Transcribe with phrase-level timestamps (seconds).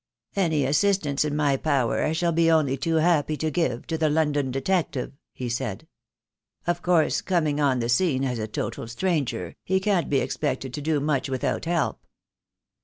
[0.35, 4.09] "Any assistance in my power I shall be only too happy to give to the
[4.09, 5.87] London detective," he said.
[6.65, 10.73] "Of course, coming on the scene as a total stranger, he can't be ex pected
[10.73, 12.03] to do much without help."